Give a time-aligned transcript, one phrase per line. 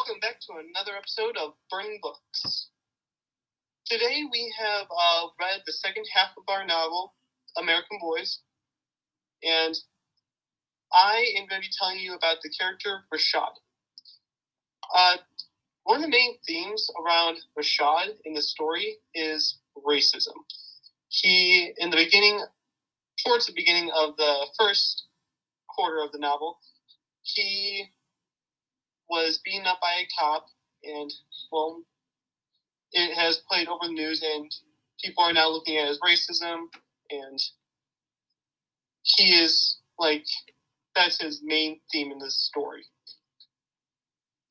[0.00, 2.68] welcome back to another episode of Burning Books.
[3.84, 7.12] Today we have uh, read the second half of our novel,
[7.58, 8.38] American Boys,
[9.42, 9.76] and
[10.90, 13.50] I am going to be telling you about the character Rashad.
[14.94, 15.16] Uh,
[15.84, 20.32] one of the main themes around Rashad in the story is racism.
[21.08, 22.40] He, in the beginning,
[23.26, 25.04] towards the beginning of the first
[25.68, 26.58] quarter of the novel,
[27.20, 27.90] he
[29.60, 30.46] beaten up by a cop,
[30.84, 31.12] and
[31.52, 31.82] well,
[32.92, 34.52] it has played over the news, and
[35.02, 36.66] people are now looking at his racism,
[37.10, 37.38] and
[39.02, 40.24] he is like
[40.94, 42.84] that's his main theme in this story.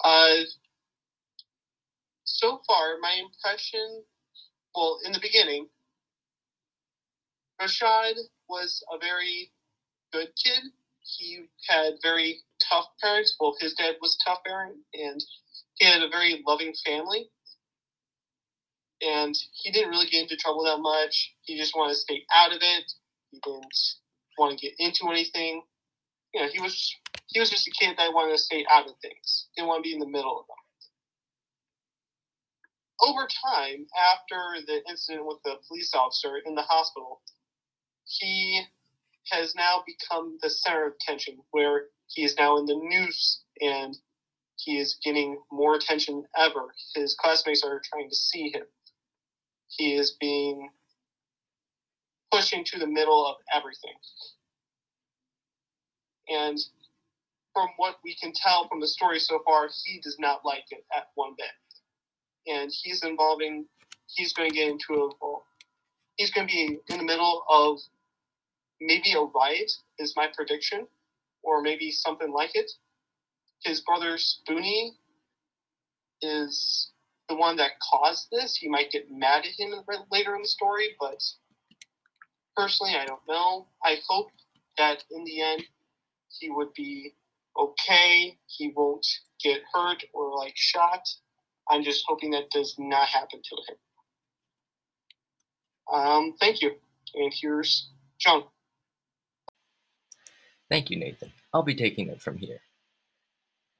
[0.03, 0.43] Uh,
[2.23, 4.03] so far, my impression,
[4.75, 5.67] well, in the beginning,
[7.61, 8.13] Rashad
[8.47, 9.51] was a very
[10.13, 10.63] good kid.
[11.01, 13.35] He had very tough parents.
[13.39, 15.21] Well, his dad was tough parent, and
[15.75, 17.29] he had a very loving family.
[19.01, 21.33] And he didn't really get into trouble that much.
[21.41, 22.91] He just wanted to stay out of it.
[23.31, 23.63] He didn't
[24.37, 25.61] want to get into anything.
[26.33, 26.95] You know, he was
[27.27, 29.47] he was just a kid that wanted to stay out of things.
[29.55, 30.57] Didn't want to be in the middle of them.
[33.01, 37.21] Over time, after the incident with the police officer in the hospital,
[38.05, 38.61] he
[39.31, 43.95] has now become the center of attention, where he is now in the news and
[44.57, 46.73] he is getting more attention ever.
[46.95, 48.65] His classmates are trying to see him.
[49.67, 50.69] He is being
[52.31, 53.93] pushed into the middle of everything.
[56.29, 56.59] And
[57.53, 60.83] from what we can tell from the story so far, he does not like it
[60.95, 62.53] at one bit.
[62.53, 63.65] And he's involving,
[64.07, 65.35] he's going to get into a,
[66.17, 67.79] he's going to be in the middle of
[68.81, 70.87] maybe a riot, is my prediction,
[71.43, 72.71] or maybe something like it.
[73.63, 74.93] His brother Spoony
[76.21, 76.91] is
[77.27, 78.55] the one that caused this.
[78.55, 79.73] He might get mad at him
[80.11, 81.21] later in the story, but
[82.55, 83.67] personally, I don't know.
[83.83, 84.31] I hope
[84.77, 85.63] that in the end,
[86.39, 87.13] he would be
[87.57, 88.37] okay.
[88.47, 89.05] He won't
[89.43, 91.07] get hurt or like shot.
[91.69, 93.77] I'm just hoping that does not happen to him.
[95.93, 96.71] Um, thank you.
[97.15, 97.89] And here's
[98.19, 98.43] John.
[100.69, 101.31] Thank you, Nathan.
[101.53, 102.61] I'll be taking it from here.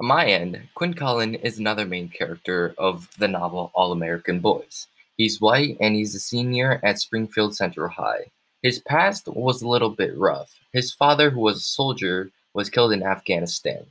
[0.01, 4.87] On my end, Quinn Cullen is another main character of the novel All American Boys.
[5.17, 8.31] He's white and he's a senior at Springfield Central High.
[8.63, 10.57] His past was a little bit rough.
[10.73, 13.85] His father, who was a soldier, was killed in Afghanistan.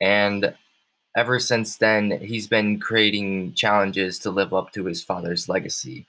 [0.00, 0.54] And
[1.16, 6.06] ever since then, he's been creating challenges to live up to his father's legacy.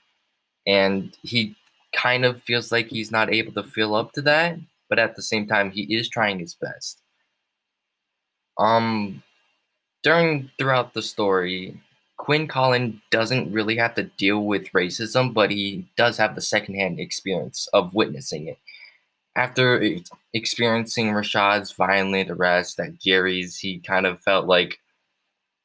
[0.66, 1.56] And he
[1.92, 4.58] kind of feels like he's not able to feel up to that,
[4.90, 7.00] but at the same time, he is trying his best.
[8.58, 9.22] Um,
[10.02, 11.80] during throughout the story,
[12.18, 17.00] Quinn Cullen doesn't really have to deal with racism, but he does have the secondhand
[17.00, 18.58] experience of witnessing it.
[19.36, 19.82] After
[20.34, 24.80] experiencing Rashad's violent arrest at Jerry's, he kind of felt like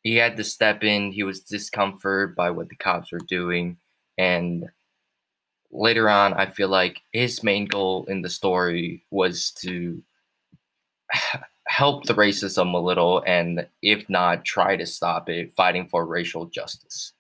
[0.04, 1.12] he had to step in.
[1.12, 3.78] He was discomforted by what the cops were doing,
[4.18, 4.70] and
[5.78, 10.02] later on, I feel like his main goal in the story was to
[11.68, 16.46] help the racism a little, and if not, try to stop it, fighting for racial
[16.46, 17.14] justice.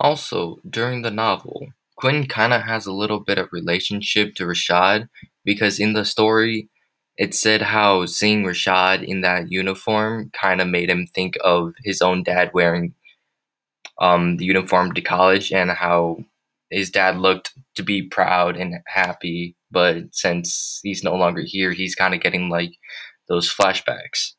[0.00, 5.08] Also, during the novel, Quinn kind of has a little bit of relationship to Rashad
[5.44, 6.68] because in the story,
[7.16, 12.02] it said how seeing Rashad in that uniform kind of made him think of his
[12.02, 12.94] own dad wearing
[14.00, 16.18] um, the uniform to college and how
[16.70, 21.94] his dad looked to be proud and happy, but since he's no longer here, he's
[21.94, 22.72] kind of getting like
[23.28, 24.32] those flashbacks.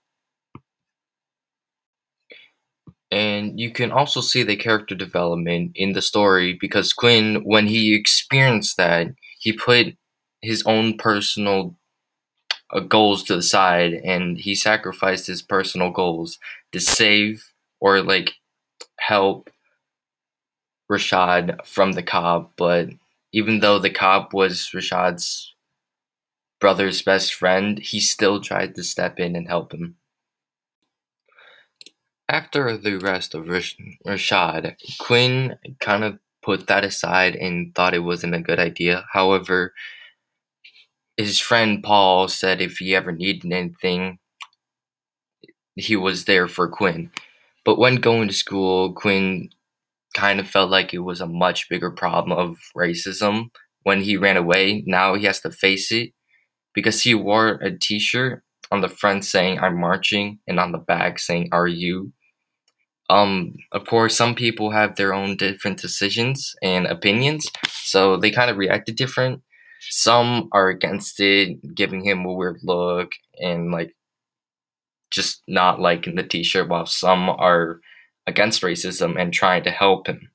[3.12, 7.96] And you can also see the character development in the story because Quinn, when he
[7.96, 9.08] experienced that,
[9.40, 9.96] he put
[10.42, 11.76] his own personal
[12.72, 16.40] uh, goals to the side and he sacrificed his personal goals
[16.72, 18.34] to save or like
[19.08, 19.50] help
[20.92, 22.90] Rashad from the cop, but
[23.32, 25.54] even though the cop was Rashad's
[26.60, 29.96] brother's best friend, he still tried to step in and help him.
[32.28, 38.00] After the arrest of Rash- Rashad, Quinn kind of put that aside and thought it
[38.00, 39.06] wasn't a good idea.
[39.12, 39.74] However,
[41.18, 44.20] his friend Paul said if he ever needed anything,
[45.76, 47.12] he was there for Quinn.
[47.66, 49.50] But when going to school, Quinn
[50.16, 53.50] kind of felt like it was a much bigger problem of racism
[53.84, 54.84] when he ran away.
[54.88, 56.12] Now he has to face it
[56.74, 60.78] because he wore a t shirt on the front saying I'm marching and on the
[60.78, 62.14] back saying are you.
[63.10, 68.50] Um, of course, some people have their own different decisions and opinions, so they kind
[68.50, 69.42] of reacted different.
[69.92, 73.96] Some are against it, giving him a weird look and like
[75.16, 77.80] just not liking the t shirt, while some are
[78.28, 80.30] against racism and trying to help him.